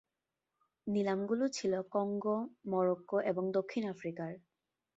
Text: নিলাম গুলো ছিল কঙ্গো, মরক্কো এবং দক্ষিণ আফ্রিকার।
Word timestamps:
নিলাম 0.87 1.19
গুলো 1.25 1.45
ছিল 1.49 1.73
কঙ্গো, 1.91 2.37
মরক্কো 2.65 3.17
এবং 3.21 3.43
দক্ষিণ 3.51 3.83
আফ্রিকার। 3.89 4.31